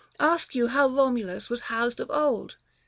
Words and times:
Ask 0.19 0.55
you 0.55 0.65
how 0.69 0.89
Eomulus 0.89 1.47
was 1.47 1.61
housed 1.69 1.99
of 1.99 2.09
old 2.09 2.57